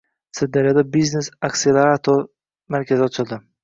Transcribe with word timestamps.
Sirdaryoda 0.37 0.85
“Biznes 0.95 1.31
akselerator” 1.51 2.29
markazi 2.79 3.11
ochildi 3.11 3.45